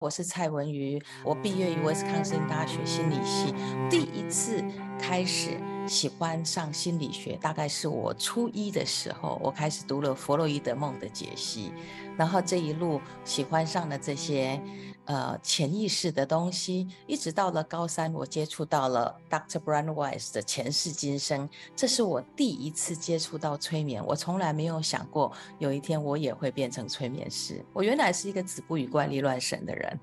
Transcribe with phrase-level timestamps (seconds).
[0.00, 3.52] 我是蔡文瑜，我毕业于威斯康星大学心理系，
[3.90, 4.64] 第一次
[4.98, 11.70] 开始喜欢上心理学，大概是我初一的时候，我开始读了弗洛伊德梦的解析，
[12.20, 14.60] 然后这一路喜欢上了这些。
[15.06, 19.58] 呃，潜意识的东西，一直到了高三，我接触到了 Dr.
[19.58, 24.04] Brian Weiss 的前世今生，这是我第一次接触到催眠。
[24.06, 27.64] 我从来没有想过有一天我也会变成催眠师。
[27.72, 29.98] 我原来是一个子不语怪力乱神的人，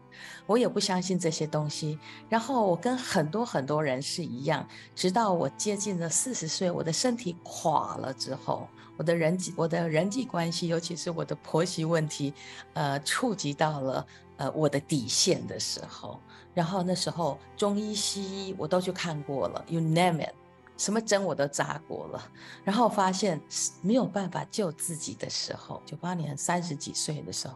[0.45, 1.97] 我也不相信这些东西。
[2.27, 12.33] 然后我跟很多很多人是一样，直到我接近了四十岁，我的身体垮了之后，我的人际、我的人际关系，尤其是我的婆媳问题，
[12.73, 14.05] 呃，触及到了。
[14.37, 16.19] 呃，我的底线的时候，
[16.53, 20.31] 然后那时候中医西医我都去看过了，you name it，
[20.77, 22.23] 什么针我都扎过了，
[22.63, 23.41] 然后发现
[23.81, 27.55] 没有办法救自己的时候，九八年三十几岁的时候，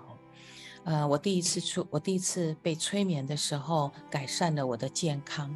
[0.85, 5.55] 呃，我第一次出，我第一次被催眠的时候，改善了我的健康，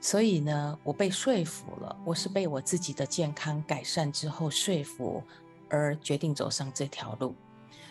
[0.00, 5.22] 所以呢，我被说服了，我是被我自己的健康改善之后说服，
[5.68, 7.34] 而决定走上这条路，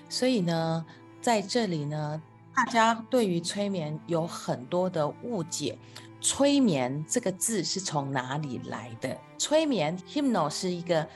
[0.10, 0.86] 所以呢，
[1.22, 2.22] 在这里呢。
[2.56, 5.78] 大家对于催眠有很多的误解，
[6.20, 9.18] 催眠这个字是从哪里来的？
[9.38, 11.08] 催眠 hypno 是一个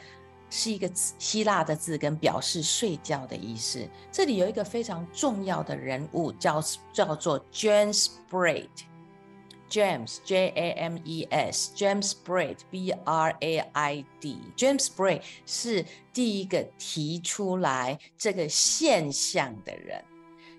[0.50, 3.86] 是一个希腊的字，跟表示睡觉的意思。
[4.10, 6.64] 这里有一个非常重要的人物，叫
[6.94, 8.08] 叫做 James
[9.74, 20.04] James J A M E S，James Braid B R A I D，James Braid 是第一个提出来这个现象的人。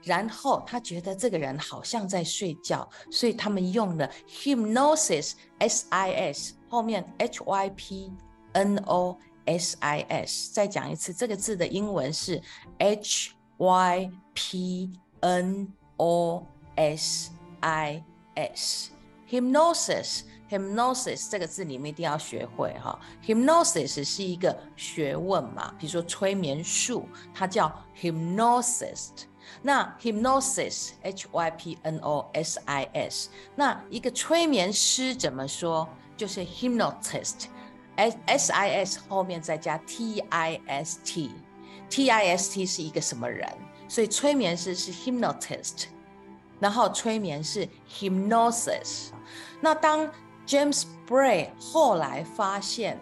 [0.03, 8.13] 然后他觉得这个人好像在睡觉，所以他们用了 hypnosis，s i s 后面 h y p
[8.53, 10.53] n o s i s。
[10.53, 12.43] 再讲一次，这个字的英文是
[12.79, 18.03] h y p n o s i
[18.35, 18.94] s。
[19.41, 22.99] Hypnosis，hypnosis 这个字你们一定要学会哈。
[23.25, 29.09] hypnosis 是一个学问嘛，比如说催眠术，它叫 hypnosis。
[29.61, 35.87] 那 hypnosis，h y p n o s i s，那一个催眠师怎么说？
[36.17, 43.49] 就是 hypnotist，s s i s 后面再加 t i s t，t i s t 是一个什么人？
[43.89, 45.85] 所以催眠师是 hypnotist，
[46.65, 49.09] 然后催眠是 hypnosis。
[49.61, 50.11] 那当
[50.47, 52.99] James Bray 后来发现。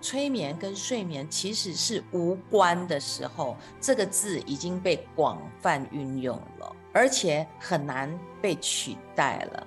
[0.00, 9.66] 催眠跟睡眠其实是无关的时候，这个字已经被广泛运用了，而且很难被取代了。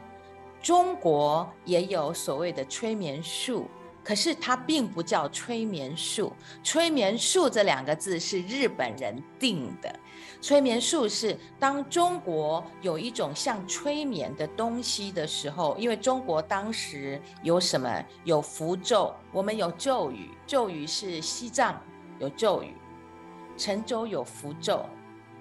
[0.61, 3.67] 中国也有所谓的催眠术。
[4.03, 9.93] 可是它并不叫催眠术，催眠术这两个字是日本人定的。
[10.41, 18.03] 催眠术是当中国有一种像催眠的东西的时候，因为中国当时有什么？
[18.23, 21.79] 有符咒，我们有咒语，咒语是西藏
[22.17, 22.73] 有咒语，
[23.55, 24.83] 陈州有符咒，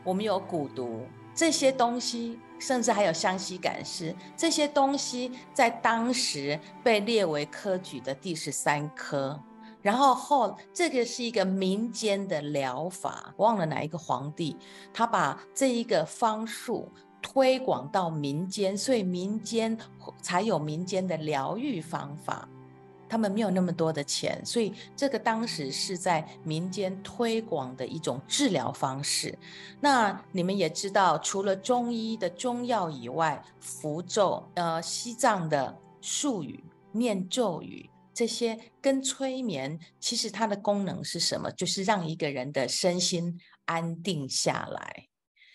[0.05, 1.07] 我们有蛊毒。
[1.41, 9.41] 这些东西，甚至还有湘西赶尸，这些东西在当时被列为科举的第十三科。
[9.81, 14.55] 然后后这个是一个民间的疗法，忘了哪一个皇帝，
[14.93, 16.87] 他把这一个方术
[17.23, 19.75] 推广到民间，所以民间
[20.21, 22.47] 才有民间的疗愈方法。
[23.11, 29.37] 他们没有那么多的钱，所以这个当时是在民间推广的一种治疗方式。
[29.81, 36.63] 那你们也知道，除了中医的中药以外，符咒、呃，西藏的术语、
[36.93, 41.51] 念咒语这些跟催眠，其实它的功能是什么？
[41.51, 45.10] 就是让一个人的身心安定下来。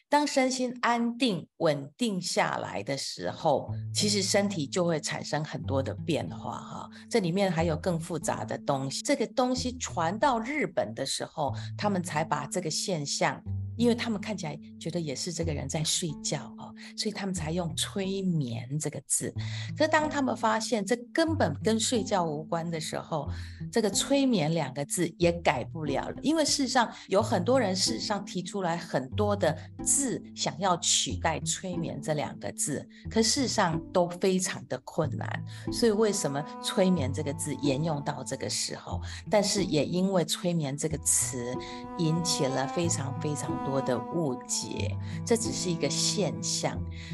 [0.07, 6.89] 当身心安定、稳定下来的时候，其实身体就会产生很多的变化哈。
[7.09, 9.01] 这里面还有更复杂的东西。
[9.01, 13.41] 这个东西传到日本的时候，他们才把这个现象。
[13.77, 16.64] 因为他们看起来觉得也是这个人在睡觉哦，
[16.96, 19.33] 所以他们才用催眠这个字。
[19.77, 23.27] 可是当他们发现这根本跟睡觉无关的时候，
[23.72, 26.16] 这个催眠两个字也改不了了。
[26.22, 35.44] 因为事实上有很多人事实上提出来很多的字想要取代催眠这两个字，可事实上都非常的困难。
[35.71, 39.01] 所以为什么催眠这个字沿用到这个时候？
[39.30, 41.56] 但是也因为催眠这个词
[41.98, 43.56] 引起了非常非常。
[43.66, 44.95] 多的误解，
[45.25, 46.64] 这只是一个现象。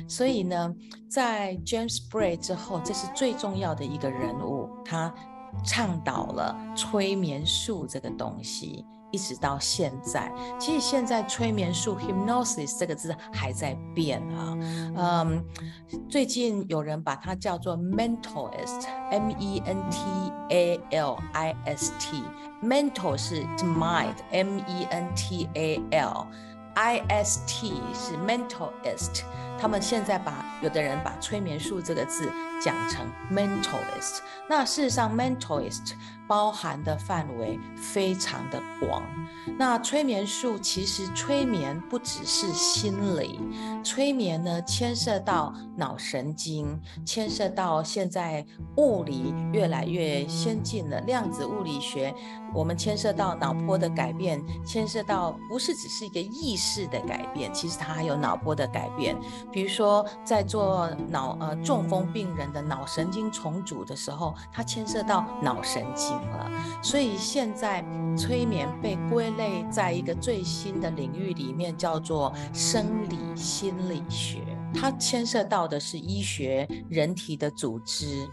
[0.08, 0.76] 所以呢，
[1.10, 5.14] 在 James Braid 之后，这是最重要的一个人物，他
[5.66, 8.86] 倡导了催眠术这个东西。
[9.14, 14.58] 一直到现在，其实现在催眠术 hypnosis 这个字还在变啊。
[14.96, 15.44] 嗯，
[16.08, 20.00] 最近有人把它叫做 mentalist，m e n t
[20.48, 24.58] a l i s t，mental 是 mind，M-E-N-T-A-L
[26.76, 29.24] e n t a l，i s t 是 mentalist。
[29.62, 34.20] 他们现在把有的人把催眠术这个字讲成 mentalist，
[34.50, 35.94] 那事实上 mentalist
[36.28, 39.04] 包含的范围非常的广。
[39.58, 43.40] 那催眠术其实催眠不只是心理，
[43.84, 48.46] 催眠呢牵涉到脑神经，牵涉到现在
[48.78, 52.14] 物理越来越先进了，量子物理学，
[52.54, 59.16] 我们牵涉到脑波的改变，牵涉到不是只是一个意识的改变，其实它还有脑波的改变。
[59.52, 66.50] 比如说，在做脑呃中风病人的脑神经重组的时候，它牵涉到脑神经了。
[66.82, 67.84] 所以现在
[68.18, 74.40] 催眠被归类在一个最新的领域里面，叫做生理心理学。
[74.74, 78.26] 它牵涉到的是医学、人体的组织，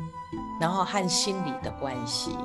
[0.58, 2.36] 然后和心理的关系。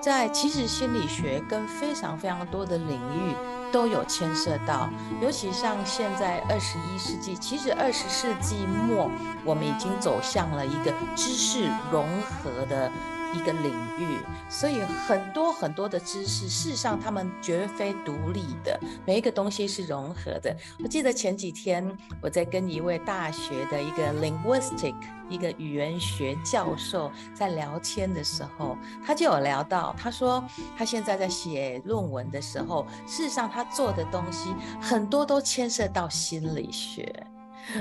[0.00, 3.34] 在其实心理学跟非常非常多的领域。
[3.72, 4.88] 都有牵涉到，
[5.20, 9.10] 尤其像现在二十一世纪，其实二十世纪末，
[9.44, 12.90] 我们已经走向了一个知识融合的
[13.34, 14.18] 一个领域，
[14.48, 20.56] 所以很多很多的知识，事实上他们绝非独立的，每一个东西是融合的。
[20.82, 24.94] 我记得前几天我在跟一位大学的一个 linguistic
[25.28, 30.42] 一个语言学教授在聊天的时候，他就有聊到，他说
[30.76, 37.26] 他现在在写论文的时候，事实上他做的东西很多都牵涉到心理学，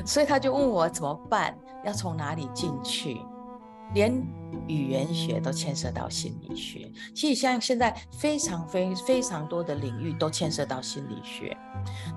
[0.06, 1.56] 所以他就问我怎么办，
[1.86, 3.22] 要从哪里进去？
[3.94, 4.12] 连
[4.68, 11.56] 语言学都牵涉到心理学，其实像现在非常非非常多的领域都牵涉到心理学。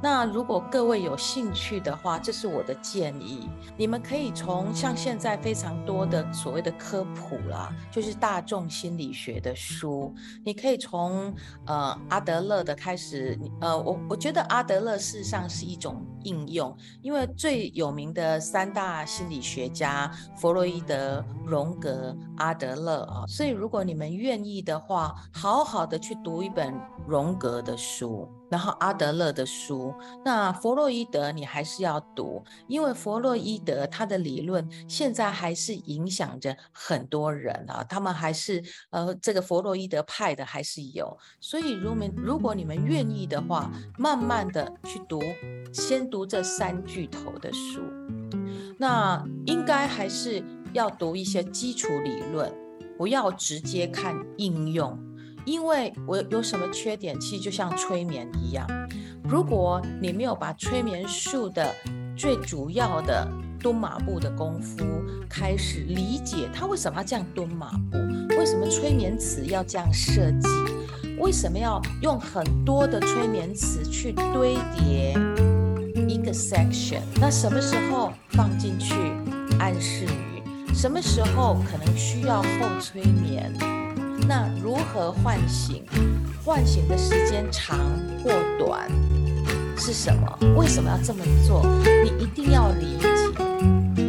[0.02, 10.14] 那如果各位有兴趣的话，这是我的建议，你们可以从像现在非常多的所谓的科普啦，就是大众心理学的书，
[10.44, 11.34] 你可以从
[11.66, 26.74] 呃阿德勒的开始，呃我我觉得阿德勒事实上是一种应用，因为最有名的三大心理学家弗洛伊德、荣格、阿德勒啊，所以如果你们愿意的话，好好的去读一本
[27.06, 28.28] 荣格的书。
[28.50, 29.92] 然后阿德勒的书，
[30.24, 45.20] 那弗洛伊德你还是要读，因为弗洛伊德他的理论现在还是影响着很多人啊，他们还是呃这个弗洛伊德派的还是有，所以如果如果你们愿意的话，慢慢的去读，
[45.70, 47.82] 先读这三巨头的书，
[48.78, 50.42] 那应该还是
[50.72, 52.52] 要读一些基础理论，
[52.96, 54.98] 不要直接看应用。
[55.44, 58.66] 因为我有什么缺点，其实就像催眠一样，
[59.24, 61.74] 如果你没有把催眠术的
[62.16, 63.26] 最主要的
[63.58, 64.84] 蹲马步的功夫
[65.28, 67.96] 开始理解，他为什么要这样蹲马步？
[68.36, 70.48] 为什么催眠词要这样设计？
[71.18, 75.14] 为什么要用很多的催眠词去堆叠
[76.06, 77.00] 一个 section？
[77.18, 78.94] 那什么时候放进去
[79.58, 80.37] 暗示语？
[80.74, 83.52] 什么时候可能需要后催眠
[84.28, 85.84] 那如何唤醒？
[86.44, 87.78] 唤醒的时间长
[88.22, 88.88] 或短
[89.76, 90.38] 是什么？
[90.56, 91.62] 为什么要这么做？
[92.02, 94.07] 你一定要理解。